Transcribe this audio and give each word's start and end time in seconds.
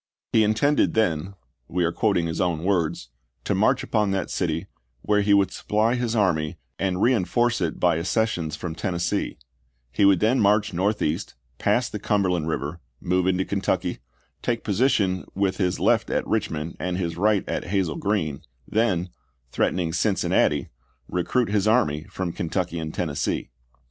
He 0.33 0.43
intended 0.43 0.95
then— 0.95 1.35
we 1.67 1.83
are 1.85 1.91
quoting 1.91 2.25
his 2.25 2.41
own 2.41 2.63
words— 2.63 3.09
to 3.43 3.53
march 3.53 3.83
upon 3.83 4.09
that 4.09 4.31
city, 4.31 4.65
where 5.03 5.21
he 5.21 5.31
would 5.31 5.51
supply 5.51 5.93
his 5.93 6.15
army 6.15 6.57
and 6.79 6.97
reenf 6.99 7.31
orce 7.37 7.61
it 7.61 7.79
by 7.79 7.99
accessions 7.99 8.55
from 8.55 8.73
Tennessee; 8.73 9.37
he 9.91 10.03
would 10.03 10.19
then 10.19 10.39
march 10.39 10.73
northeast, 10.73 11.35
pass 11.59 11.87
the 11.87 11.99
Cumberland 11.99 12.47
Eiver, 12.47 12.79
move 12.99 13.27
into 13.27 13.45
Kentucky, 13.45 13.99
take 14.41 14.63
position 14.63 15.23
with 15.35 15.57
his 15.57 15.79
left 15.79 16.09
at 16.09 16.25
Richmond 16.25 16.77
and 16.79 16.97
his 16.97 17.15
right 17.15 17.47
at 17.47 17.65
Hazel 17.65 17.95
Green, 17.97 18.41
then, 18.67 19.11
threatening 19.51 19.93
Cincinnati, 19.93 20.69
recruit 21.07 21.49
his 21.49 21.67
army 21.67 22.05
from 22.05 22.33
Kentucky 22.33 22.79
and 22.79 22.91
Tennessee. 22.91 23.51